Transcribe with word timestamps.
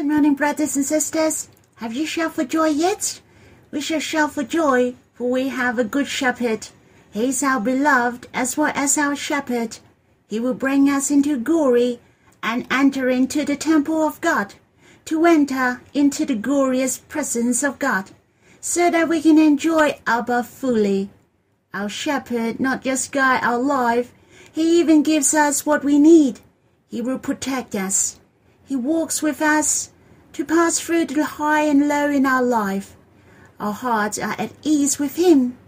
Good 0.00 0.08
morning, 0.08 0.34
brothers 0.34 0.76
and 0.76 0.84
sisters. 0.86 1.48
Have 1.74 1.92
you 1.92 2.06
shouted 2.06 2.32
for 2.32 2.44
joy 2.44 2.68
yet? 2.68 3.20
We 3.70 3.82
shall 3.82 4.00
shout 4.00 4.32
for 4.32 4.42
joy, 4.42 4.94
for 5.12 5.28
we 5.28 5.48
have 5.48 5.78
a 5.78 5.84
good 5.84 6.06
shepherd. 6.06 6.68
He 7.10 7.28
is 7.28 7.42
our 7.42 7.60
beloved 7.60 8.26
as 8.32 8.56
well 8.56 8.72
as 8.74 8.96
our 8.96 9.14
shepherd. 9.14 9.76
He 10.26 10.40
will 10.40 10.54
bring 10.54 10.88
us 10.88 11.10
into 11.10 11.36
glory 11.36 12.00
and 12.42 12.66
enter 12.70 13.10
into 13.10 13.44
the 13.44 13.56
temple 13.56 14.02
of 14.02 14.22
God, 14.22 14.54
to 15.04 15.26
enter 15.26 15.82
into 15.92 16.24
the 16.24 16.34
glorious 16.34 16.96
presence 16.96 17.62
of 17.62 17.78
God, 17.78 18.10
so 18.58 18.90
that 18.90 19.06
we 19.06 19.20
can 19.20 19.36
enjoy 19.36 20.00
Abba 20.06 20.44
fully. 20.44 21.10
Our 21.74 21.90
shepherd 21.90 22.58
not 22.58 22.82
just 22.82 23.12
guide 23.12 23.44
our 23.44 23.58
life, 23.58 24.14
he 24.50 24.80
even 24.80 25.02
gives 25.02 25.34
us 25.34 25.66
what 25.66 25.84
we 25.84 25.98
need. 25.98 26.40
He 26.88 27.02
will 27.02 27.18
protect 27.18 27.74
us. 27.74 28.19
He 28.70 28.76
walks 28.76 29.20
with 29.20 29.42
us 29.42 29.90
to 30.32 30.44
pass 30.44 30.78
through 30.78 31.06
the 31.06 31.24
high 31.24 31.62
and 31.62 31.88
low 31.88 32.08
in 32.08 32.24
our 32.24 32.40
life. 32.40 32.94
Our 33.58 33.72
hearts 33.72 34.16
are 34.16 34.36
at 34.38 34.52
ease 34.62 34.96
with 34.96 35.16
him. 35.16 35.58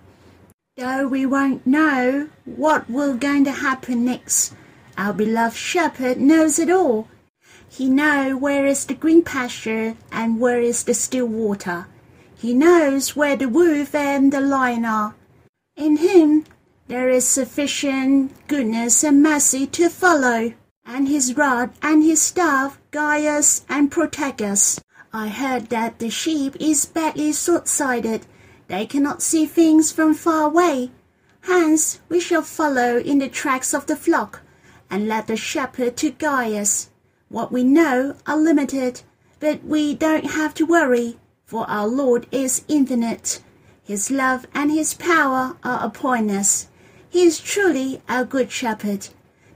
Though 0.77 1.09
we 1.09 1.27
won't 1.27 1.67
know 1.67 2.29
what 2.45 2.89
will 2.89 3.17
going 3.17 3.43
to 3.47 3.51
happen 3.51 4.05
next, 4.05 4.55
our 4.97 5.13
beloved 5.13 5.57
shepherd 5.57 6.21
knows 6.21 6.61
it 6.61 6.71
all. 6.71 7.09
He 7.69 7.91
knows 7.91 8.41
where 8.41 8.67
is 8.67 8.85
the 8.85 8.95
green 8.95 9.25
pasture 9.25 9.97
and 10.13 10.39
where 10.39 10.61
is 10.61 10.85
the 10.85 10.95
still 10.95 11.27
water. 11.27 11.89
He 12.37 12.55
knows 12.55 13.17
where 13.17 13.35
the 13.35 13.49
wolf 13.49 13.97
and 13.97 14.33
the 14.33 14.41
lion 14.41 14.85
are. 14.85 15.17
In 15.75 15.97
him 15.97 16.45
there 16.87 17.09
is 17.09 17.27
sufficient 17.27 18.47
goodness 18.47 19.03
and 19.03 19.25
mercy 19.25 19.67
to 19.67 19.89
follow, 19.89 20.53
and 20.85 21.09
his 21.09 21.37
rod 21.37 21.71
and 21.83 22.03
his 22.03 22.21
staff 22.21 22.79
guide 22.91 23.25
us 23.25 23.65
and 23.69 23.91
protect 23.91 24.43
us. 24.43 24.81
I 25.13 25.29
heard 25.29 25.67
that 25.69 25.99
the 25.99 26.11
sheep 26.11 26.57
is 26.59 26.87
badly 26.87 27.33
short-sighted. 27.33 28.27
They 28.69 28.87
cannot 28.87 29.23
see 29.23 29.47
things 29.47 29.93
from 29.93 30.15
far 30.15 30.47
away. 30.47 30.91
Hence 31.43 32.01
we 32.09 32.21
shall 32.21 32.43
follow 32.43 32.99
in 32.99 33.19
the 33.19 33.29
tracks 33.29 33.75
of 33.75 33.87
the 33.87 33.97
flock, 33.97 34.41
and 34.91 35.09
let 35.09 35.27
the 35.27 35.37
shepherd 35.37 35.97
to 35.99 36.11
guide 36.13 36.55
us. 36.55 36.89
What 37.29 37.51
we 37.53 37.65
know 37.65 38.15
are 38.27 38.37
limited, 38.37 39.03
but 39.41 39.65
we 39.65 39.95
don't 39.95 40.31
have 40.33 40.55
to 40.55 40.67
worry, 40.67 41.19
for 41.45 41.69
our 41.69 41.89
Lord 41.89 42.27
is 42.31 42.65
infinite. 42.69 43.43
His 43.83 44.11
love 44.11 44.47
and 44.55 44.71
his 44.71 44.95
power 44.95 45.57
are 45.65 45.85
upon 45.85 46.31
us. 46.31 46.69
He 47.11 47.23
is 47.25 47.41
truly 47.41 48.01
our 48.09 48.25
good 48.25 48.51
shepherd. 48.51 49.09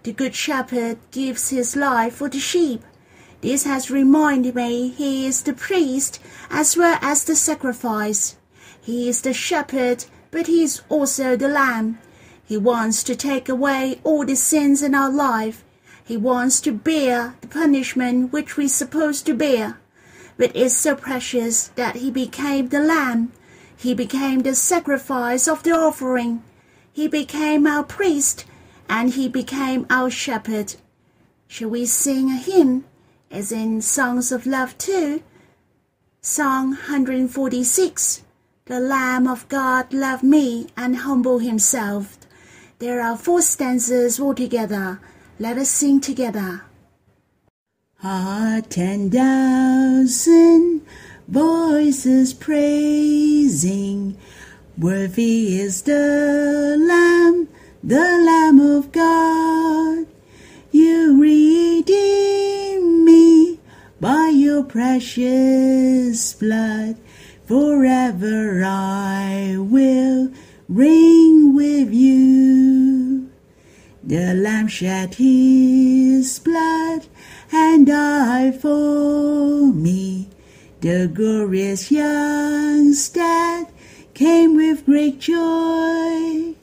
The 0.06 0.12
good 0.12 0.36
shepherd 0.36 0.98
gives 1.10 1.50
his 1.50 1.74
life 1.74 2.14
for 2.14 2.28
the 2.28 2.38
sheep. 2.38 2.80
This 3.40 3.64
has 3.64 3.90
reminded 3.90 4.54
me 4.54 4.90
he 4.90 5.26
is 5.26 5.42
the 5.42 5.52
priest 5.52 6.20
as 6.48 6.76
well 6.76 6.96
as 7.02 7.24
the 7.24 7.34
sacrifice. 7.34 8.36
He 8.80 9.08
is 9.08 9.22
the 9.22 9.34
shepherd, 9.34 10.04
but 10.30 10.46
he 10.46 10.62
is 10.62 10.80
also 10.88 11.34
the 11.34 11.48
lamb. 11.48 11.98
He 12.44 12.56
wants 12.56 13.02
to 13.02 13.16
take 13.16 13.48
away 13.48 14.00
all 14.04 14.24
the 14.24 14.36
sins 14.36 14.80
in 14.80 14.94
our 14.94 15.10
life. 15.10 15.64
He 16.04 16.16
wants 16.16 16.60
to 16.60 16.70
bear 16.70 17.34
the 17.40 17.48
punishment 17.48 18.32
which 18.32 18.56
we're 18.56 18.68
supposed 18.68 19.26
to 19.26 19.34
bear. 19.34 19.80
But 20.36 20.54
it's 20.54 20.76
so 20.76 20.94
precious 20.94 21.66
that 21.74 21.96
he 21.96 22.12
became 22.12 22.68
the 22.68 22.78
lamb. 22.78 23.32
He 23.76 23.92
became 23.92 24.42
the 24.44 24.54
sacrifice 24.54 25.48
of 25.48 25.64
the 25.64 25.72
offering. 25.72 26.44
He 26.92 27.08
became 27.08 27.66
our 27.66 27.82
priest, 27.82 28.44
and 28.88 29.14
he 29.14 29.28
became 29.28 29.86
our 29.90 30.10
shepherd. 30.10 30.74
Shall 31.48 31.70
we 31.70 31.86
sing 31.86 32.30
a 32.30 32.36
hymn, 32.36 32.84
as 33.30 33.52
in 33.52 33.80
Songs 33.80 34.32
of 34.32 34.46
Love 34.46 34.76
two? 34.78 35.22
Song 36.20 36.70
146. 36.70 38.22
The 38.66 38.80
Lamb 38.80 39.28
of 39.28 39.48
God 39.48 39.92
loved 39.92 40.24
me 40.24 40.68
and 40.76 40.96
humbled 40.96 41.42
himself. 41.42 42.18
There 42.78 43.00
are 43.00 43.16
four 43.16 43.42
stanzas 43.42 44.18
altogether. 44.18 45.00
Let 45.38 45.56
us 45.56 45.70
sing 45.70 46.00
together. 46.00 46.62
Ah, 48.02 48.60
ten 48.68 49.10
thousand 49.10 50.82
voices 51.28 52.34
praising 52.34 54.16
Worthy 54.78 55.58
is 55.58 55.82
the 55.82 56.76
Lamb, 56.78 57.48
the 57.86 58.00
Lamb 58.00 58.58
of 58.58 58.90
God. 58.90 60.06
You 60.72 61.22
redeem 61.22 63.04
me 63.04 63.60
by 64.00 64.30
your 64.34 64.64
precious 64.64 66.34
blood. 66.34 66.96
Forever 67.44 68.64
I 68.66 69.54
will 69.56 70.32
reign 70.68 71.54
with 71.54 71.92
you. 71.94 73.30
The 74.02 74.34
Lamb 74.34 74.66
shed 74.66 75.14
his 75.14 76.40
blood 76.40 77.06
and 77.52 77.86
died 77.86 78.60
for 78.60 79.72
me. 79.72 80.28
The 80.80 81.06
glorious 81.06 81.92
young 81.92 82.94
stag 82.94 83.68
came 84.12 84.56
with 84.56 84.84
great 84.84 85.20
joy 85.20 86.55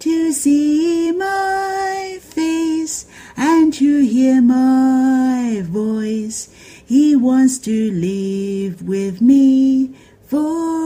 to 0.00 0.32
see 0.32 1.10
my 1.12 2.18
face 2.20 3.06
and 3.36 3.72
to 3.74 4.00
hear 4.00 4.40
my 4.40 5.62
voice. 5.64 6.48
He 6.86 7.16
wants 7.16 7.58
to 7.60 7.90
live 7.90 8.82
with 8.82 9.20
me 9.20 9.94
forever. 10.26 10.78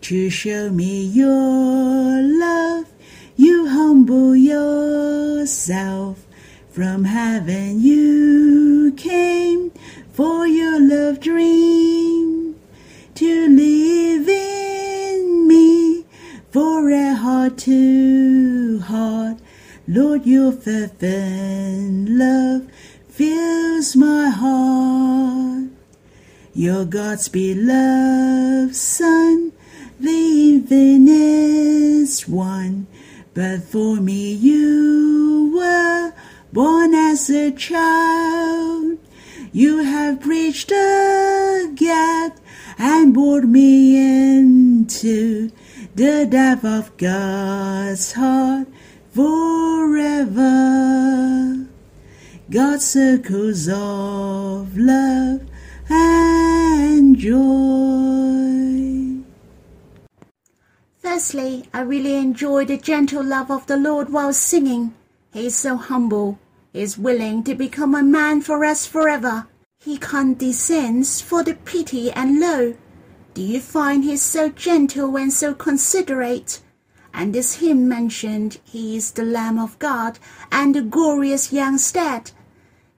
To 0.00 0.30
show 0.30 0.70
me 0.70 1.04
your 1.04 2.22
love, 2.22 2.86
you 3.36 3.68
humble 3.68 4.34
yourself. 4.34 6.24
From 6.70 7.04
heaven 7.04 7.80
you 7.80 8.94
came 8.96 9.72
for 10.12 10.46
your 10.46 10.80
love 10.80 11.20
dream 11.20 11.97
a 17.48 18.78
heart 18.78 19.38
to. 19.38 19.44
Lord, 19.86 20.26
your 20.26 20.52
fervent 20.52 22.10
love 22.10 22.68
fills 23.08 23.96
my 23.96 24.28
heart. 24.28 25.70
You're 26.52 26.84
God's 26.84 27.28
beloved 27.28 28.74
Son, 28.76 29.52
the 29.98 30.50
infinite 30.50 32.28
one. 32.28 32.86
But 33.32 33.62
for 33.62 33.96
me 33.96 34.32
you 34.32 35.52
were 35.56 36.12
born 36.52 36.94
as 36.94 37.30
a 37.30 37.52
child. 37.52 38.98
You 39.52 39.84
have 39.84 40.20
bridged 40.20 40.68
the 40.68 41.72
gap 41.74 42.38
and 42.78 43.14
brought 43.14 43.44
me 43.44 43.96
into 44.38 45.50
the 45.98 46.26
depth 46.30 46.64
of 46.64 46.96
God's 46.96 48.12
heart 48.12 48.68
forever. 49.10 50.46
God's 52.48 52.86
circles 52.86 53.68
of 53.68 54.78
love 54.78 55.40
and 55.90 57.18
joy. 57.18 59.24
Firstly, 60.98 61.68
I 61.74 61.80
really 61.80 62.14
enjoy 62.14 62.64
the 62.64 62.76
gentle 62.76 63.24
love 63.24 63.50
of 63.50 63.66
the 63.66 63.76
Lord 63.76 64.12
while 64.12 64.32
singing. 64.32 64.94
He 65.32 65.46
is 65.46 65.56
so 65.56 65.76
humble. 65.76 66.38
He 66.72 66.82
is 66.82 66.96
willing 66.96 67.42
to 67.42 67.56
become 67.56 67.96
a 67.96 68.04
man 68.04 68.40
for 68.40 68.64
us 68.64 68.86
forever. 68.86 69.48
He 69.80 69.98
condescends 69.98 71.20
for 71.20 71.42
the 71.42 71.54
pity 71.54 72.12
and 72.12 72.38
low. 72.38 72.76
Do 73.38 73.44
you 73.44 73.60
find 73.60 74.02
he 74.02 74.16
so 74.16 74.48
gentle 74.48 75.16
and 75.16 75.32
so 75.32 75.54
considerate? 75.54 76.60
And 77.14 77.32
this 77.32 77.60
hymn 77.60 77.88
mentioned 77.88 78.58
he 78.64 78.96
is 78.96 79.12
the 79.12 79.22
Lamb 79.22 79.60
of 79.60 79.78
God 79.78 80.18
and 80.50 80.74
the 80.74 80.82
glorious 80.82 81.52
young 81.52 81.78
stag. 81.78 82.32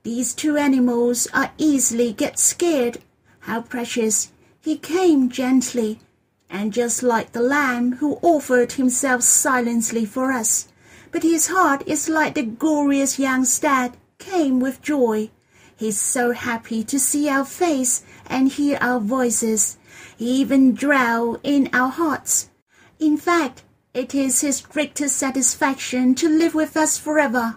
These 0.02 0.32
two 0.32 0.56
animals 0.56 1.28
are 1.34 1.52
easily 1.58 2.14
get 2.14 2.38
scared. 2.38 3.02
How 3.40 3.60
precious! 3.60 4.32
He 4.62 4.78
came 4.78 5.28
gently, 5.28 6.00
and 6.48 6.72
just 6.72 7.02
like 7.02 7.32
the 7.32 7.42
lamb 7.42 7.96
who 7.96 8.18
offered 8.22 8.72
himself 8.72 9.20
silently 9.20 10.06
for 10.06 10.32
us. 10.32 10.68
But 11.12 11.22
his 11.22 11.48
heart 11.48 11.82
is 11.86 12.08
like 12.08 12.32
the 12.32 12.44
glorious 12.44 13.18
young 13.18 13.44
stag, 13.44 13.92
came 14.16 14.58
with 14.58 14.80
joy. 14.80 15.28
He's 15.76 16.00
so 16.00 16.32
happy 16.32 16.82
to 16.84 16.98
see 16.98 17.28
our 17.28 17.44
face 17.44 18.04
and 18.26 18.48
hear 18.48 18.78
our 18.80 19.00
voices. 19.00 19.76
Even 20.18 20.74
dwell 20.74 21.38
in 21.42 21.68
our 21.72 21.90
hearts. 21.90 22.50
In 22.98 23.16
fact, 23.16 23.62
it 23.92 24.14
is 24.14 24.40
his 24.40 24.60
greatest 24.60 25.16
satisfaction 25.16 26.14
to 26.16 26.28
live 26.28 26.54
with 26.54 26.76
us 26.76 26.98
forever. 26.98 27.56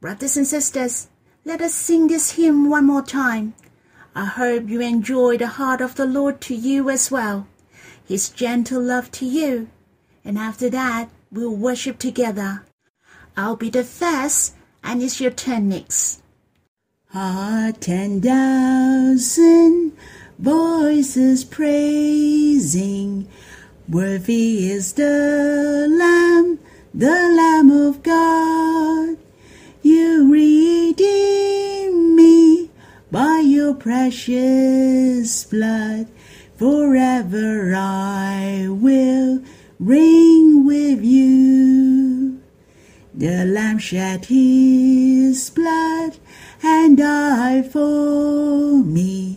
Brothers 0.00 0.36
and 0.36 0.46
sisters, 0.46 1.08
let 1.44 1.60
us 1.60 1.74
sing 1.74 2.08
this 2.08 2.32
hymn 2.32 2.68
one 2.68 2.86
more 2.86 3.02
time. 3.02 3.54
I 4.14 4.26
hope 4.26 4.68
you 4.68 4.80
enjoy 4.80 5.38
the 5.38 5.46
heart 5.46 5.80
of 5.80 5.94
the 5.94 6.04
Lord 6.06 6.40
to 6.42 6.54
you 6.54 6.90
as 6.90 7.10
well, 7.10 7.46
His 8.06 8.28
gentle 8.28 8.82
love 8.82 9.10
to 9.12 9.24
you. 9.24 9.68
And 10.24 10.38
after 10.38 10.68
that, 10.70 11.08
we'll 11.30 11.54
worship 11.54 11.98
together. 11.98 12.64
I'll 13.36 13.56
be 13.56 13.70
the 13.70 13.84
first, 13.84 14.54
and 14.82 15.02
it's 15.02 15.20
your 15.20 15.30
turn 15.30 15.68
next. 15.68 16.22
Ah, 17.14 17.72
ten 17.80 18.20
thousand 18.20 19.92
voices 20.40 21.44
praising, 21.44 23.28
worthy 23.86 24.70
is 24.70 24.94
the 24.94 25.86
Lamb, 25.90 26.58
the 26.94 27.06
Lamb 27.06 27.70
of 27.70 28.02
God. 28.02 29.18
You 29.82 30.32
redeem 30.32 32.16
me 32.16 32.70
by 33.10 33.40
your 33.40 33.74
precious 33.74 35.44
blood. 35.44 36.08
Forever 36.56 37.74
I 37.76 38.66
will 38.68 39.42
reign 39.78 40.64
with 40.64 41.04
you. 41.04 42.40
The 43.14 43.44
Lamb 43.44 43.78
shed 43.78 44.26
his 44.26 45.50
blood 45.50 46.16
and 46.62 46.96
died 46.96 47.70
for 47.70 48.82
me. 48.82 49.29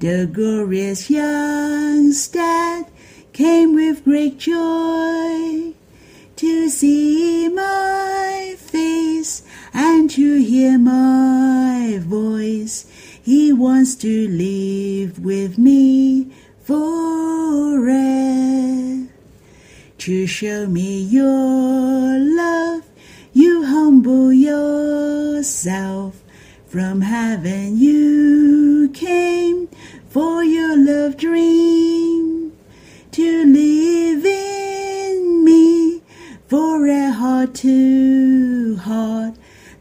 The 0.00 0.30
glorious 0.32 1.10
young 1.10 2.12
stag 2.12 2.86
came 3.32 3.74
with 3.74 4.04
great 4.04 4.38
joy 4.38 5.74
to 6.36 6.68
see 6.68 7.48
my 7.48 8.54
face 8.58 9.42
and 9.74 10.08
to 10.10 10.36
hear 10.36 10.78
my 10.78 11.98
voice. 12.00 12.86
He 13.20 13.52
wants 13.52 13.96
to 13.96 14.28
live 14.28 15.18
with 15.18 15.58
me 15.58 16.30
forever. 16.62 17.98
To 19.98 20.26
show 20.28 20.68
me 20.68 21.00
your 21.02 22.20
love, 22.20 22.84
you 23.32 23.64
humble 23.64 24.32
yourself. 24.32 26.22
From 26.68 27.00
heaven 27.00 27.78
you 27.78 28.90
came 28.92 29.67
for 30.18 30.42
your 30.42 30.76
love 30.76 31.16
dream 31.16 32.52
to 33.12 33.44
live 33.44 34.24
in 34.24 35.44
me 35.44 36.02
for 36.48 36.88
a 36.88 37.12
heart 37.12 37.54
to 37.54 38.74
heart. 38.78 39.34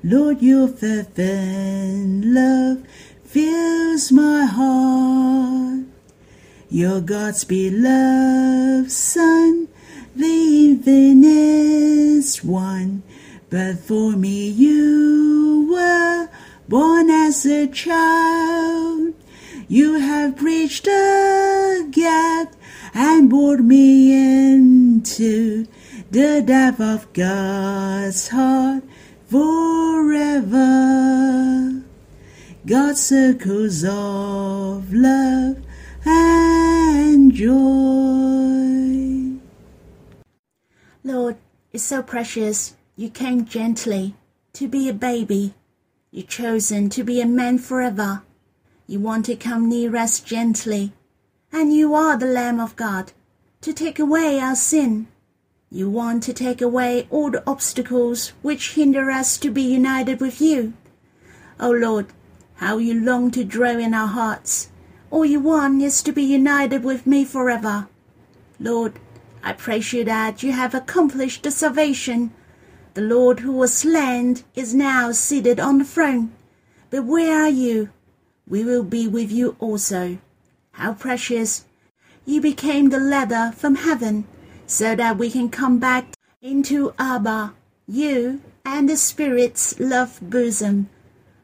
Lord, 0.03 0.39
your 0.43 0.67
fervent 0.67 2.23
love 2.23 2.83
fills 3.25 4.11
my 4.11 4.45
heart. 4.45 5.85
You're 6.69 7.01
God's 7.01 7.43
beloved 7.43 8.91
Son, 8.91 9.67
the 10.15 10.67
infinite 10.69 12.43
one. 12.43 13.01
But 13.49 13.79
for 13.79 14.11
me 14.11 14.49
you 14.49 15.67
were 15.71 16.29
born 16.69 17.09
as 17.09 17.43
a 17.43 17.65
child. 17.65 19.16
You 19.69 19.99
have 19.99 20.37
bridged 20.37 20.85
the 20.85 21.89
gap 21.91 22.55
and 22.93 23.29
brought 23.29 23.59
me 23.59 24.13
into 24.53 25.67
the 26.09 26.41
depth 26.41 26.79
of 26.79 27.11
God's 27.11 28.29
heart 28.29 28.83
forever. 29.29 30.63
God's 32.65 33.01
circles 33.01 33.83
of 33.83 34.93
love 34.93 35.57
and 36.05 37.33
joy. 37.33 37.57
Lord, 41.03 41.35
it's 41.73 41.83
so 41.83 42.01
precious. 42.01 42.77
You 42.95 43.09
came 43.09 43.43
gently 43.43 44.15
to 44.53 44.69
be 44.69 44.87
a 44.87 44.93
baby. 44.93 45.55
You 46.11 46.23
chosen 46.23 46.87
to 46.91 47.03
be 47.03 47.19
a 47.19 47.25
man 47.25 47.57
forever. 47.57 48.23
You 48.89 49.01
want 49.01 49.25
to 49.25 49.35
come 49.35 49.67
near 49.67 49.97
us 49.97 50.21
gently. 50.21 50.93
And 51.51 51.73
you 51.73 51.93
are 51.93 52.17
the 52.17 52.25
Lamb 52.25 52.59
of 52.61 52.77
God 52.77 53.11
to 53.59 53.73
take 53.73 53.99
away 53.99 54.39
our 54.39 54.55
sin. 54.55 55.07
You 55.69 55.89
want 55.89 56.23
to 56.23 56.33
take 56.33 56.61
away 56.61 57.05
all 57.09 57.29
the 57.29 57.43
obstacles 57.45 58.29
which 58.41 58.75
hinder 58.75 59.11
us 59.11 59.37
to 59.39 59.51
be 59.51 59.61
united 59.61 60.21
with 60.21 60.39
you. 60.39 60.71
O 61.59 61.69
Lord, 61.69 62.07
how 62.55 62.77
you 62.77 62.93
long 62.93 63.29
to 63.31 63.43
dwell 63.43 63.77
in 63.77 63.93
our 63.93 64.07
hearts. 64.07 64.69
All 65.11 65.25
you 65.25 65.41
want 65.41 65.81
is 65.81 66.01
to 66.03 66.13
be 66.13 66.23
united 66.23 66.85
with 66.85 67.05
me 67.05 67.25
forever. 67.25 67.89
Lord, 68.57 68.93
I 69.43 69.51
praise 69.51 69.91
you 69.91 70.05
that 70.05 70.43
you 70.43 70.53
have 70.53 70.73
accomplished 70.73 71.43
the 71.43 71.51
salvation. 71.51 72.31
The 72.93 73.01
Lord 73.01 73.41
who 73.41 73.51
was 73.51 73.73
slain 73.73 74.37
is 74.55 74.73
now 74.73 75.11
seated 75.11 75.59
on 75.59 75.79
the 75.79 75.85
throne. 75.85 76.31
But 76.89 77.03
where 77.03 77.43
are 77.43 77.49
you? 77.49 77.89
We 78.47 78.63
will 78.63 78.83
be 78.83 79.07
with 79.07 79.31
you 79.31 79.55
also. 79.59 80.19
How 80.71 80.93
precious! 80.93 81.65
You 82.25 82.39
became 82.41 82.89
the 82.89 82.99
ladder 82.99 83.53
from 83.55 83.75
heaven 83.75 84.25
so 84.65 84.95
that 84.95 85.17
we 85.17 85.29
can 85.29 85.49
come 85.49 85.79
back 85.79 86.13
into 86.41 86.93
Abba, 86.99 87.53
you 87.87 88.41
and 88.63 88.89
the 88.89 88.97
Spirit's 88.97 89.79
love 89.79 90.19
bosom. 90.21 90.89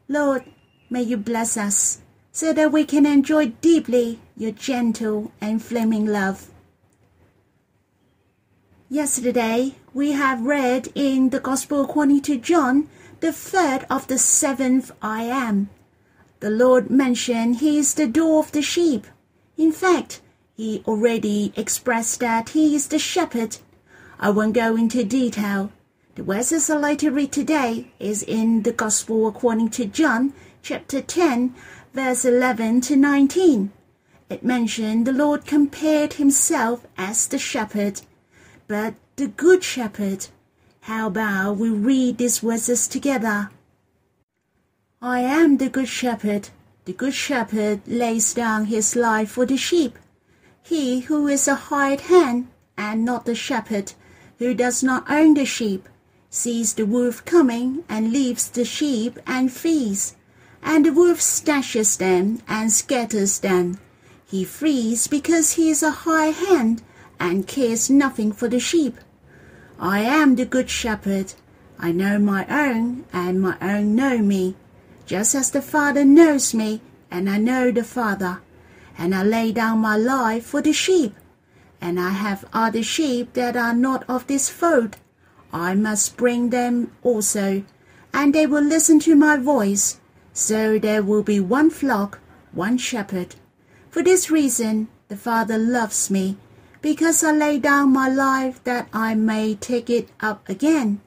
Lord, 0.08 0.44
may 0.88 1.02
you 1.02 1.16
bless 1.16 1.56
us 1.56 2.00
so 2.32 2.52
that 2.52 2.72
we 2.72 2.84
can 2.84 3.06
enjoy 3.06 3.46
deeply 3.60 4.20
your 4.36 4.50
gentle 4.52 5.32
and 5.40 5.62
flaming 5.62 6.06
love. 6.06 6.50
Yesterday, 8.88 9.76
we 9.92 10.12
have 10.12 10.42
read 10.42 10.88
in 10.94 11.30
the 11.30 11.40
Gospel 11.40 11.82
according 11.82 12.22
to 12.22 12.36
John, 12.36 12.88
the 13.20 13.32
third 13.32 13.86
of 13.88 14.06
the 14.06 14.18
seventh 14.18 14.90
I 15.00 15.22
am. 15.22 15.70
The 16.44 16.50
Lord 16.50 16.90
mentioned 16.90 17.56
he 17.56 17.78
is 17.78 17.94
the 17.94 18.06
door 18.06 18.40
of 18.40 18.52
the 18.52 18.60
sheep. 18.60 19.06
In 19.56 19.72
fact, 19.72 20.20
he 20.54 20.82
already 20.86 21.54
expressed 21.56 22.20
that 22.20 22.50
he 22.50 22.76
is 22.76 22.88
the 22.88 22.98
shepherd. 22.98 23.56
I 24.20 24.28
won't 24.28 24.52
go 24.52 24.76
into 24.76 25.04
detail. 25.04 25.72
The 26.16 26.22
verses 26.22 26.68
I'd 26.68 26.82
like 26.82 26.98
to 26.98 27.10
read 27.10 27.32
today 27.32 27.86
is 27.98 28.22
in 28.22 28.62
the 28.62 28.72
Gospel 28.72 29.26
according 29.26 29.70
to 29.70 29.86
John, 29.86 30.34
chapter 30.62 31.00
10, 31.00 31.54
verse 31.94 32.26
11 32.26 32.82
to 32.82 32.96
19. 32.96 33.72
It 34.28 34.44
mentioned 34.44 35.06
the 35.06 35.14
Lord 35.14 35.46
compared 35.46 36.12
himself 36.12 36.86
as 36.98 37.26
the 37.26 37.38
shepherd, 37.38 38.02
but 38.68 38.92
the 39.16 39.28
good 39.28 39.64
shepherd. 39.64 40.26
How 40.82 41.06
about 41.06 41.56
we 41.56 41.70
read 41.70 42.18
these 42.18 42.40
verses 42.40 42.86
together? 42.86 43.48
I 45.06 45.20
am 45.20 45.58
the 45.58 45.68
good 45.68 45.88
shepherd. 45.88 46.48
The 46.86 46.94
good 46.94 47.12
shepherd 47.12 47.82
lays 47.86 48.32
down 48.32 48.64
his 48.64 48.96
life 48.96 49.32
for 49.32 49.44
the 49.44 49.58
sheep. 49.58 49.98
He 50.62 51.00
who 51.00 51.28
is 51.28 51.46
a 51.46 51.54
hired 51.54 52.00
hand 52.00 52.48
and 52.78 53.04
not 53.04 53.26
the 53.26 53.34
shepherd, 53.34 53.92
who 54.38 54.54
does 54.54 54.82
not 54.82 55.10
own 55.10 55.34
the 55.34 55.44
sheep, 55.44 55.90
sees 56.30 56.72
the 56.72 56.86
wolf 56.86 57.22
coming 57.26 57.84
and 57.86 58.14
leaves 58.14 58.48
the 58.48 58.64
sheep 58.64 59.18
and 59.26 59.52
flees 59.52 60.16
and 60.62 60.86
the 60.86 60.92
wolf 60.94 61.20
snatches 61.20 61.98
them 61.98 62.40
and 62.48 62.72
scatters 62.72 63.40
them. 63.40 63.78
He 64.24 64.42
flees 64.42 65.06
because 65.06 65.52
he 65.52 65.68
is 65.68 65.82
a 65.82 65.90
hired 65.90 66.36
hand 66.36 66.82
and 67.20 67.46
cares 67.46 67.90
nothing 67.90 68.32
for 68.32 68.48
the 68.48 68.58
sheep. 68.58 68.96
I 69.78 70.00
am 70.00 70.36
the 70.36 70.46
good 70.46 70.70
shepherd. 70.70 71.34
I 71.78 71.92
know 71.92 72.18
my 72.18 72.46
own, 72.46 73.04
and 73.12 73.42
my 73.42 73.58
own 73.60 73.94
know 73.94 74.16
me, 74.18 74.56
just 75.06 75.34
as 75.34 75.50
the 75.50 75.62
Father 75.62 76.04
knows 76.04 76.54
me, 76.54 76.80
and 77.10 77.28
I 77.28 77.38
know 77.38 77.70
the 77.70 77.84
Father. 77.84 78.40
And 78.96 79.14
I 79.14 79.22
lay 79.22 79.52
down 79.52 79.78
my 79.78 79.96
life 79.96 80.46
for 80.46 80.62
the 80.62 80.72
sheep. 80.72 81.14
And 81.80 81.98
I 81.98 82.10
have 82.10 82.44
other 82.52 82.82
sheep 82.82 83.32
that 83.34 83.56
are 83.56 83.74
not 83.74 84.04
of 84.08 84.26
this 84.26 84.48
fold. 84.48 84.96
I 85.52 85.74
must 85.74 86.16
bring 86.16 86.50
them 86.50 86.92
also, 87.02 87.64
and 88.12 88.34
they 88.34 88.46
will 88.46 88.62
listen 88.62 88.98
to 89.00 89.14
my 89.14 89.36
voice 89.36 90.00
so 90.34 90.78
there 90.78 91.02
will 91.02 91.22
be 91.22 91.38
one 91.38 91.70
flock, 91.70 92.18
one 92.52 92.76
shepherd. 92.76 93.36
For 93.88 94.02
this 94.02 94.30
reason 94.30 94.88
the 95.08 95.16
Father 95.16 95.56
loves 95.56 96.10
me, 96.10 96.36
because 96.82 97.22
I 97.22 97.30
lay 97.30 97.58
down 97.60 97.92
my 97.92 98.08
life 98.08 98.62
that 98.64 98.88
I 98.92 99.14
may 99.14 99.54
take 99.54 99.88
it 99.88 100.08
up 100.20 100.48
again. 100.48 101.00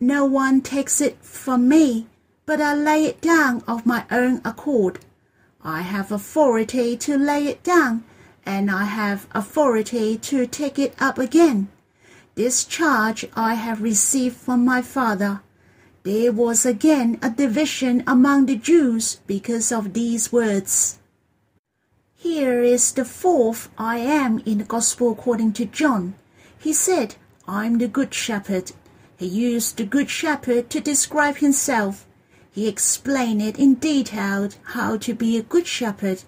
No 0.00 0.24
one 0.24 0.62
takes 0.62 1.02
it 1.02 1.22
from 1.22 1.68
me, 1.68 2.06
but 2.50 2.60
I 2.60 2.74
lay 2.74 3.04
it 3.04 3.20
down 3.20 3.62
of 3.68 3.86
my 3.86 4.04
own 4.10 4.40
accord. 4.44 4.98
I 5.62 5.82
have 5.82 6.10
authority 6.10 6.96
to 6.96 7.16
lay 7.16 7.46
it 7.46 7.62
down, 7.62 8.02
and 8.44 8.68
I 8.68 8.86
have 8.86 9.28
authority 9.30 10.18
to 10.18 10.48
take 10.48 10.76
it 10.76 10.92
up 11.00 11.16
again. 11.16 11.68
This 12.34 12.64
charge 12.64 13.24
I 13.36 13.54
have 13.54 13.80
received 13.80 14.36
from 14.36 14.64
my 14.64 14.82
Father. 14.82 15.42
There 16.02 16.32
was 16.32 16.66
again 16.66 17.20
a 17.22 17.30
division 17.30 18.02
among 18.04 18.46
the 18.46 18.56
Jews 18.56 19.20
because 19.28 19.70
of 19.70 19.92
these 19.92 20.32
words. 20.32 20.98
Here 22.16 22.64
is 22.64 22.90
the 22.90 23.04
fourth 23.04 23.68
I 23.78 23.98
am 23.98 24.40
in 24.40 24.58
the 24.58 24.64
Gospel 24.64 25.12
according 25.12 25.52
to 25.52 25.66
John. 25.66 26.14
He 26.58 26.72
said, 26.72 27.14
I'm 27.46 27.78
the 27.78 27.86
Good 27.86 28.12
Shepherd. 28.12 28.72
He 29.16 29.26
used 29.26 29.76
the 29.76 29.84
Good 29.84 30.10
Shepherd 30.10 30.68
to 30.70 30.80
describe 30.80 31.36
himself. 31.36 32.08
He 32.52 32.66
explained 32.66 33.42
it 33.42 33.58
in 33.58 33.74
detail 33.74 34.48
how 34.74 34.96
to 34.96 35.14
be 35.14 35.36
a 35.36 35.42
good 35.42 35.66
shepherd. 35.66 36.24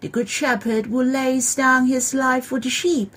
The 0.00 0.08
Good 0.08 0.28
Shepherd 0.28 0.86
will 0.86 1.06
lay 1.06 1.40
down 1.56 1.86
his 1.86 2.14
life 2.14 2.46
for 2.46 2.60
the 2.60 2.70
sheep. 2.70 3.12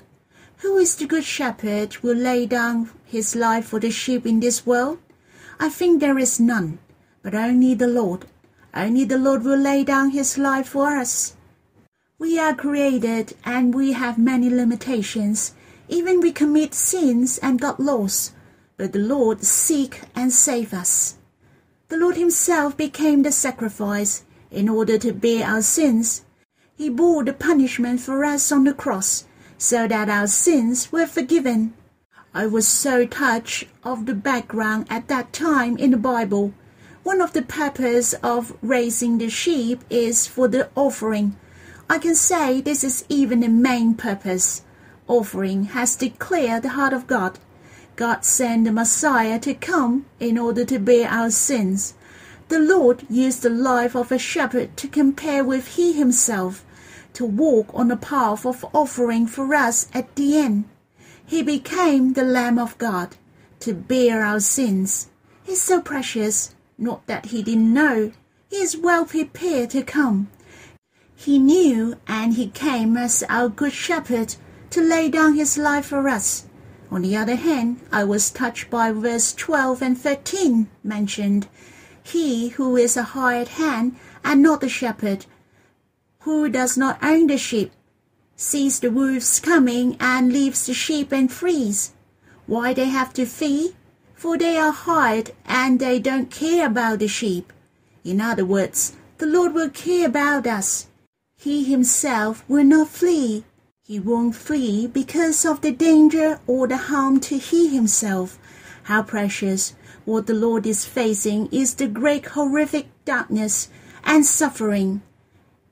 Who 0.57 0.77
is 0.77 0.95
the 0.95 1.05
Good 1.05 1.25
Shepherd 1.25 1.93
who 1.93 2.07
will 2.07 2.17
lay 2.17 2.47
down 2.47 2.89
his 3.05 3.35
life 3.35 3.65
for 3.65 3.79
the 3.79 3.91
sheep 3.91 4.25
in 4.25 4.39
this 4.39 4.65
world? 4.65 4.97
I 5.59 5.69
think 5.69 5.99
there 5.99 6.17
is 6.17 6.39
none, 6.39 6.79
but 7.21 7.35
only 7.35 7.75
the 7.75 7.87
Lord. 7.87 8.25
Only 8.73 9.03
the 9.03 9.19
Lord 9.19 9.43
will 9.43 9.59
lay 9.59 9.83
down 9.83 10.09
his 10.09 10.37
life 10.37 10.69
for 10.69 10.97
us. 10.97 11.35
We 12.17 12.39
are 12.39 12.55
created 12.55 13.35
and 13.45 13.75
we 13.75 13.91
have 13.91 14.17
many 14.17 14.49
limitations. 14.49 15.53
Even 15.89 16.21
we 16.21 16.31
commit 16.31 16.73
sins 16.73 17.37
and 17.37 17.61
got 17.61 17.79
lost, 17.79 18.33
but 18.77 18.93
the 18.93 18.99
Lord 18.99 19.43
seek 19.43 20.01
and 20.15 20.33
save 20.33 20.73
us. 20.73 21.18
The 21.89 21.98
Lord 21.98 22.17
himself 22.17 22.77
became 22.77 23.24
the 23.24 23.31
sacrifice 23.31 24.24
in 24.51 24.69
order 24.69 25.00
to 25.00 25.12
bear 25.12 25.43
our 25.43 25.63
sins. 25.63 26.24
He 26.77 26.88
bore 26.88 27.24
the 27.24 27.34
punishment 27.34 28.00
for 28.00 28.24
us 28.24 28.51
on 28.51 28.63
the 28.63 28.75
cross 28.75 29.25
so 29.58 29.88
that 29.88 30.08
our 30.08 30.27
sins 30.27 30.91
were 30.91 31.08
forgiven. 31.08 31.74
I 32.31 32.46
was 32.46 32.67
so 32.67 33.08
touched 33.08 33.65
of 33.84 34.05
the 34.05 34.13
background 34.13 34.86
at 34.91 35.08
that 35.08 35.34
time 35.34 35.77
in 35.77 35.89
the 35.89 35.98
Bible. 35.98 36.53
One 37.01 37.22
of 37.22 37.34
the 37.34 37.41
purposes 37.41 38.13
of 38.22 38.55
raising 38.62 39.17
the 39.17 39.31
sheep 39.31 39.84
is 39.89 40.27
for 40.27 40.48
the 40.48 40.69
offering. 40.75 41.38
I 41.89 41.98
can 41.98 42.13
say 42.13 42.62
this 42.62 42.84
is 42.84 43.03
even 43.10 43.39
the 43.39 43.48
main 43.48 43.96
purpose. 43.96 44.62
Offering 45.08 45.63
has 45.74 45.96
declared 45.96 46.62
the 46.62 46.69
heart 46.69 46.93
of 46.93 47.08
God. 47.08 47.39
God 47.99 48.23
sent 48.23 48.63
the 48.63 48.71
Messiah 48.71 49.39
to 49.39 49.53
come 49.53 50.05
in 50.21 50.37
order 50.37 50.63
to 50.63 50.79
bear 50.79 51.09
our 51.09 51.29
sins. 51.29 51.95
The 52.47 52.57
Lord 52.57 53.03
used 53.09 53.41
the 53.41 53.49
life 53.49 53.93
of 53.93 54.09
a 54.09 54.17
shepherd 54.17 54.77
to 54.77 54.87
compare 54.87 55.43
with 55.43 55.75
He 55.75 55.91
Himself, 55.91 56.63
to 57.11 57.25
walk 57.25 57.67
on 57.73 57.89
the 57.89 57.97
path 57.97 58.45
of 58.45 58.65
offering 58.73 59.27
for 59.27 59.53
us 59.53 59.89
at 59.93 60.15
the 60.15 60.37
end. 60.37 60.63
He 61.25 61.43
became 61.43 62.13
the 62.13 62.23
Lamb 62.23 62.57
of 62.57 62.77
God 62.77 63.17
to 63.59 63.73
bear 63.73 64.23
our 64.23 64.39
sins. 64.39 65.09
He's 65.43 65.61
so 65.61 65.81
precious, 65.81 66.55
not 66.77 67.05
that 67.07 67.25
he 67.25 67.43
didn't 67.43 67.73
know. 67.73 68.13
He 68.49 68.61
is 68.61 68.77
well 68.77 69.03
prepared 69.03 69.71
to 69.71 69.83
come. 69.83 70.29
He 71.17 71.37
knew 71.37 71.97
and 72.07 72.35
he 72.35 72.47
came 72.47 72.95
as 72.95 73.25
our 73.27 73.49
good 73.49 73.73
shepherd 73.73 74.37
to 74.69 74.79
lay 74.79 75.09
down 75.09 75.33
his 75.35 75.57
life 75.57 75.87
for 75.87 76.07
us. 76.07 76.45
On 76.91 77.03
the 77.03 77.15
other 77.15 77.36
hand, 77.36 77.79
I 77.91 78.03
was 78.03 78.31
touched 78.31 78.69
by 78.69 78.91
verse 78.91 79.34
12 79.34 79.81
and 79.81 79.98
13 79.98 80.67
mentioned. 80.84 81.48
He 82.01 82.50
who 82.50 82.75
is 82.75 82.98
a 82.98 83.03
hired 83.03 83.50
hand 83.50 83.96
and 84.24 84.41
not 84.41 84.63
a 84.63 84.69
shepherd, 84.69 85.27
who 86.22 86.50
does 86.50 86.77
not 86.77 86.98
own 87.03 87.27
the 87.27 87.38
sheep, 87.38 87.72
sees 88.36 88.79
the 88.79 88.89
wolves 88.89 89.39
coming 89.39 89.98
and 90.00 90.34
leaves 90.34 90.65
the 90.65 90.74
sheep 90.74 91.12
and 91.12 91.31
flees. 91.31 91.93
Why 92.48 92.74
they 92.74 92.86
have 92.86 93.13
to 93.13 93.25
flee? 93.25 93.75
For 94.15 94.38
they 94.38 94.58
are 94.58 94.72
hired 94.72 95.31
and 95.46 95.79
they 95.79 96.00
don't 96.00 96.31
care 96.31 96.65
about 96.65 97.00
the 97.00 97.08
sheep. 97.08 97.53
In 98.03 98.19
other 98.19 98.46
words, 98.46 98.93
the 99.19 99.27
Lord 99.27 99.53
will 99.53 99.69
care 99.69 100.08
about 100.08 100.48
us. 100.48 100.88
He 101.38 101.63
himself 101.63 102.43
will 102.48 102.63
not 102.63 102.89
flee. 102.89 103.43
He 103.89 104.00
won't 104.00 104.36
flee 104.36 104.86
because 104.86 105.43
of 105.43 105.62
the 105.62 105.72
danger 105.72 106.39
or 106.46 106.67
the 106.67 106.77
harm 106.77 107.19
to 107.22 107.39
he 107.39 107.69
himself. 107.69 108.38
How 108.84 109.01
precious! 109.01 109.74
What 110.05 110.27
the 110.27 110.36
Lord 110.36 110.67
is 110.67 110.86
facing 110.86 111.48
is 111.48 111.74
the 111.74 111.88
great 111.88 112.27
horrific 112.27 112.86
darkness 113.03 113.67
and 114.03 114.24
suffering. 114.27 115.01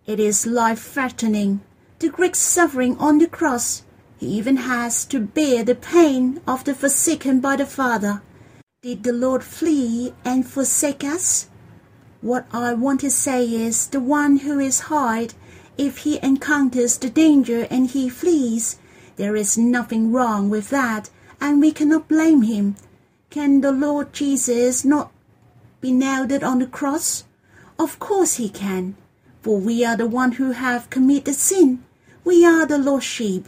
It 0.07 0.19
is 0.19 0.47
life-threatening 0.47 1.61
the 1.99 2.09
great 2.09 2.35
suffering 2.35 2.97
on 2.97 3.19
the 3.19 3.27
cross. 3.27 3.83
He 4.17 4.25
even 4.29 4.57
has 4.57 5.05
to 5.05 5.19
bear 5.19 5.63
the 5.63 5.75
pain 5.75 6.41
of 6.47 6.63
the 6.63 6.73
forsaken 6.73 7.39
by 7.39 7.55
the 7.55 7.67
Father. 7.67 8.23
Did 8.81 9.03
the 9.03 9.13
Lord 9.13 9.43
flee 9.43 10.15
and 10.25 10.43
forsake 10.43 11.03
us? 11.03 11.49
What 12.21 12.47
I 12.51 12.73
want 12.73 12.99
to 13.01 13.11
say 13.11 13.45
is 13.45 13.85
the 13.85 13.99
one 13.99 14.37
who 14.37 14.57
is 14.57 14.89
hide, 14.89 15.35
if 15.77 15.99
he 15.99 16.19
encounters 16.23 16.97
the 16.97 17.09
danger 17.09 17.67
and 17.69 17.87
he 17.91 18.09
flees, 18.09 18.77
there 19.15 19.35
is 19.35 19.57
nothing 19.57 20.11
wrong 20.11 20.49
with 20.49 20.69
that, 20.69 21.09
and 21.39 21.61
we 21.61 21.71
cannot 21.71 22.07
blame 22.07 22.43
him. 22.43 22.75
Can 23.29 23.61
the 23.61 23.71
Lord 23.71 24.13
Jesus 24.13 24.85
not 24.85 25.11
be 25.81 25.91
nailed 25.91 26.31
on 26.43 26.59
the 26.59 26.67
cross? 26.67 27.25
Of 27.77 27.99
course 27.99 28.35
he 28.35 28.49
can, 28.49 28.95
for 29.41 29.59
we 29.59 29.85
are 29.85 29.95
the 29.95 30.07
one 30.07 30.33
who 30.33 30.51
have 30.51 30.89
committed 30.89 31.35
sin. 31.35 31.83
We 32.23 32.45
are 32.45 32.65
the 32.65 32.77
lost 32.77 33.07
sheep. 33.07 33.47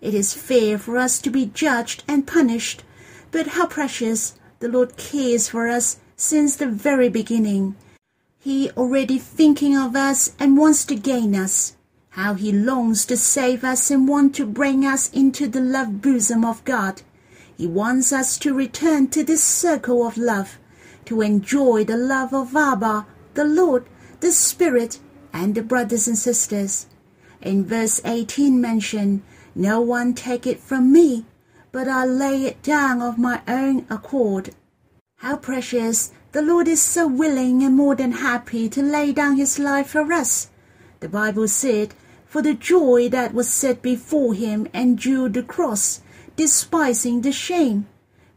It 0.00 0.14
is 0.14 0.34
fair 0.34 0.78
for 0.78 0.96
us 0.96 1.18
to 1.20 1.30
be 1.30 1.46
judged 1.46 2.04
and 2.08 2.26
punished, 2.26 2.84
but 3.30 3.48
how 3.48 3.66
precious 3.66 4.34
the 4.60 4.68
Lord 4.68 4.96
cares 4.96 5.48
for 5.48 5.68
us 5.68 5.98
since 6.16 6.56
the 6.56 6.66
very 6.66 7.08
beginning. 7.08 7.76
He 8.46 8.70
already 8.76 9.18
thinking 9.18 9.76
of 9.76 9.96
us 9.96 10.30
and 10.38 10.56
wants 10.56 10.84
to 10.84 10.94
gain 10.94 11.34
us. 11.34 11.74
How 12.10 12.34
he 12.34 12.52
longs 12.52 13.04
to 13.06 13.16
save 13.16 13.64
us 13.64 13.90
and 13.90 14.06
want 14.06 14.36
to 14.36 14.46
bring 14.46 14.86
us 14.86 15.10
into 15.12 15.48
the 15.48 15.60
love 15.60 16.00
bosom 16.00 16.44
of 16.44 16.64
God. 16.64 17.02
He 17.58 17.66
wants 17.66 18.12
us 18.12 18.38
to 18.38 18.54
return 18.54 19.08
to 19.08 19.24
this 19.24 19.42
circle 19.42 20.06
of 20.06 20.16
love, 20.16 20.60
to 21.06 21.22
enjoy 21.22 21.82
the 21.82 21.96
love 21.96 22.32
of 22.32 22.54
Abba, 22.54 23.08
the 23.34 23.44
Lord, 23.44 23.84
the 24.20 24.30
Spirit, 24.30 25.00
and 25.32 25.56
the 25.56 25.62
brothers 25.64 26.06
and 26.06 26.16
sisters. 26.16 26.86
In 27.42 27.64
verse 27.64 28.00
18 28.04 28.60
mentioned, 28.60 29.22
No 29.56 29.80
one 29.80 30.14
take 30.14 30.46
it 30.46 30.60
from 30.60 30.92
me, 30.92 31.24
but 31.72 31.88
I 31.88 32.04
lay 32.04 32.44
it 32.44 32.62
down 32.62 33.02
of 33.02 33.18
my 33.18 33.42
own 33.48 33.86
accord. 33.90 34.54
How 35.16 35.34
precious! 35.34 36.12
The 36.36 36.42
Lord 36.42 36.68
is 36.68 36.82
so 36.82 37.06
willing 37.06 37.62
and 37.62 37.74
more 37.74 37.94
than 37.94 38.12
happy 38.12 38.68
to 38.68 38.82
lay 38.82 39.10
down 39.10 39.38
his 39.38 39.58
life 39.58 39.86
for 39.86 40.12
us. 40.12 40.50
The 41.00 41.08
Bible 41.08 41.48
said, 41.48 41.94
For 42.26 42.42
the 42.42 42.52
joy 42.52 43.08
that 43.08 43.32
was 43.32 43.48
set 43.48 43.80
before 43.80 44.34
him 44.34 44.68
endured 44.74 45.32
the 45.32 45.42
cross, 45.42 46.02
despising 46.36 47.22
the 47.22 47.32
shame. 47.32 47.86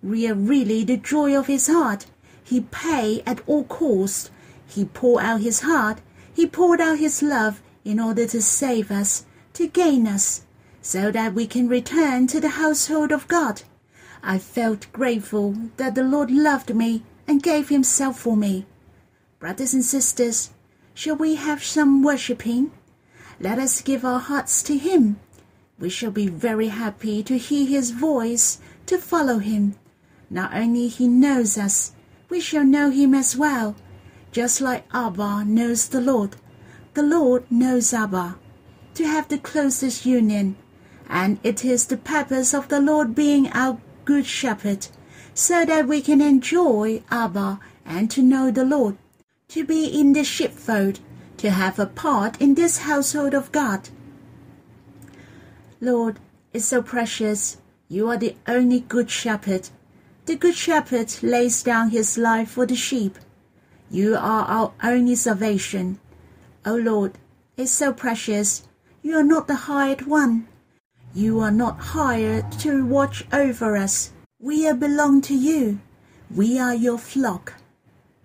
We 0.01 0.29
are 0.29 0.33
really 0.33 0.85
the 0.85 0.95
joy 0.95 1.37
of 1.37 1.47
his 1.47 1.67
heart. 1.67 2.05
He 2.41 2.61
paid 2.61 3.21
at 3.25 3.41
all 3.45 3.65
cost. 3.65 4.31
He 4.65 4.85
poured 4.85 5.25
out 5.25 5.41
his 5.41 5.59
heart. 5.59 5.99
He 6.33 6.47
poured 6.47 6.79
out 6.79 6.99
his 6.99 7.21
love 7.21 7.61
in 7.83 7.99
order 7.99 8.25
to 8.27 8.41
save 8.41 8.91
us, 8.91 9.25
to 9.55 9.67
gain 9.67 10.07
us, 10.07 10.43
so 10.81 11.11
that 11.11 11.33
we 11.33 11.45
can 11.45 11.67
return 11.67 12.27
to 12.27 12.39
the 12.39 12.55
household 12.63 13.11
of 13.11 13.27
God. 13.27 13.63
I 14.23 14.37
felt 14.37 14.89
grateful 14.93 15.53
that 15.75 15.95
the 15.95 16.03
Lord 16.03 16.31
loved 16.31 16.73
me 16.73 17.03
and 17.29 17.43
gave 17.43 17.69
himself 17.69 18.19
for 18.19 18.35
me. 18.35 18.65
Brothers 19.37 19.75
and 19.75 19.85
sisters, 19.85 20.49
shall 20.95 21.15
we 21.15 21.35
have 21.35 21.63
some 21.63 22.01
worshipping? 22.01 22.71
Let 23.39 23.59
us 23.59 23.83
give 23.83 24.03
our 24.03 24.19
hearts 24.19 24.63
to 24.63 24.75
him. 24.75 25.19
We 25.77 25.89
shall 25.89 26.09
be 26.09 26.27
very 26.27 26.69
happy 26.69 27.21
to 27.21 27.37
hear 27.37 27.67
his 27.67 27.91
voice, 27.91 28.59
to 28.87 28.97
follow 28.97 29.37
him. 29.37 29.75
Not 30.27 30.55
only 30.55 30.87
he 30.87 31.07
knows 31.07 31.55
us, 31.55 31.91
we 32.29 32.39
shall 32.41 32.65
know 32.65 32.89
him 32.89 33.13
as 33.13 33.37
well, 33.37 33.75
just 34.31 34.59
like 34.59 34.85
Abba 34.91 35.45
knows 35.45 35.87
the 35.87 36.01
Lord 36.01 36.35
the 36.95 37.03
Lord 37.03 37.43
knows 37.51 37.93
Abba, 37.93 38.37
to 38.95 39.05
have 39.05 39.27
the 39.27 39.37
closest 39.37 40.03
union, 40.03 40.55
and 41.07 41.39
it 41.43 41.63
is 41.63 41.85
the 41.85 41.97
purpose 41.97 42.55
of 42.55 42.69
the 42.69 42.81
Lord 42.81 43.13
being 43.13 43.51
our 43.51 43.79
good 44.03 44.25
shepherd, 44.25 44.87
so 45.39 45.63
that 45.63 45.87
we 45.87 46.01
can 46.01 46.19
enjoy 46.19 47.01
Abba 47.09 47.61
and 47.85 48.11
to 48.11 48.21
know 48.21 48.51
the 48.51 48.65
Lord, 48.65 48.97
to 49.47 49.63
be 49.63 49.85
in 49.85 50.11
the 50.11 50.25
sheepfold, 50.25 50.99
to 51.37 51.49
have 51.49 51.79
a 51.79 51.85
part 51.85 52.41
in 52.41 52.55
this 52.55 52.79
household 52.79 53.33
of 53.33 53.49
God. 53.53 53.87
Lord, 55.79 56.19
it's 56.51 56.65
so 56.65 56.81
precious. 56.81 57.55
You 57.87 58.09
are 58.09 58.17
the 58.17 58.35
only 58.49 58.81
good 58.81 59.09
shepherd. 59.09 59.69
The 60.25 60.35
good 60.35 60.55
shepherd 60.55 61.15
lays 61.23 61.63
down 61.63 61.91
his 61.91 62.17
life 62.17 62.51
for 62.51 62.65
the 62.65 62.75
sheep. 62.75 63.17
You 63.89 64.15
are 64.15 64.43
our 64.43 64.73
only 64.83 65.15
salvation. 65.15 65.99
O 66.65 66.75
Lord, 66.75 67.13
it's 67.55 67.71
so 67.71 67.93
precious. 67.93 68.67
You 69.01 69.15
are 69.15 69.23
not 69.23 69.47
the 69.47 69.55
hired 69.55 70.05
one. 70.05 70.49
You 71.13 71.39
are 71.39 71.49
not 71.49 71.79
hired 71.79 72.51
to 72.59 72.85
watch 72.85 73.25
over 73.31 73.77
us. 73.77 74.11
We 74.41 74.71
belong 74.71 75.19
to 75.23 75.35
you. 75.35 75.81
We 76.33 76.57
are 76.57 76.73
your 76.73 76.97
flock. 76.97 77.55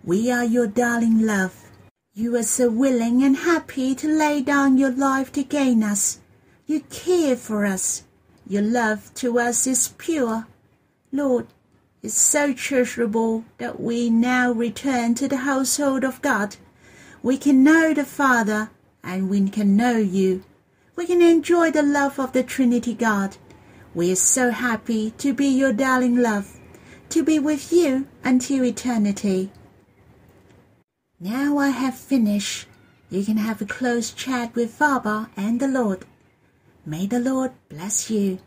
We 0.01 0.31
are 0.31 0.45
your 0.45 0.65
darling 0.65 1.25
love. 1.25 1.69
You 2.13 2.37
are 2.37 2.43
so 2.43 2.69
willing 2.69 3.21
and 3.21 3.35
happy 3.35 3.93
to 3.95 4.07
lay 4.07 4.41
down 4.41 4.77
your 4.77 4.91
life 4.91 5.33
to 5.33 5.43
gain 5.43 5.83
us. 5.83 6.19
You 6.67 6.79
care 6.89 7.35
for 7.35 7.65
us. 7.65 8.03
Your 8.47 8.61
love 8.61 9.13
to 9.15 9.39
us 9.39 9.67
is 9.67 9.89
pure. 9.97 10.47
Lord, 11.11 11.47
it's 12.01 12.13
so 12.13 12.53
treasurable 12.53 13.43
that 13.57 13.81
we 13.81 14.09
now 14.09 14.53
return 14.53 15.15
to 15.15 15.27
the 15.27 15.43
household 15.43 16.05
of 16.05 16.21
God. 16.21 16.55
We 17.23 17.37
can 17.37 17.61
know 17.61 17.93
the 17.93 18.05
Father 18.05 18.69
and 19.03 19.29
we 19.29 19.49
can 19.49 19.75
know 19.75 19.97
you. 19.97 20.45
We 20.95 21.07
can 21.07 21.21
enjoy 21.21 21.71
the 21.71 21.83
love 21.83 22.19
of 22.19 22.31
the 22.31 22.43
Trinity 22.43 22.93
God. 22.93 23.35
We 23.95 24.11
are 24.11 24.17
so 24.17 24.51
happy 24.51 25.11
to 25.11 25.33
be 25.33 25.47
your 25.47 25.71
darling 25.71 26.17
love, 26.17 26.59
to 27.07 27.23
be 27.23 27.39
with 27.39 27.71
you 27.71 28.07
until 28.25 28.65
eternity. 28.65 29.51
Now 31.17 31.57
I 31.57 31.69
have 31.69 31.95
finished. 31.95 32.67
You 33.09 33.23
can 33.23 33.37
have 33.37 33.61
a 33.61 33.65
close 33.65 34.11
chat 34.11 34.53
with 34.53 34.73
Father 34.73 35.29
and 35.37 35.61
the 35.61 35.69
Lord. 35.69 36.03
May 36.85 37.05
the 37.05 37.21
Lord 37.21 37.53
bless 37.69 38.09
you. 38.09 38.39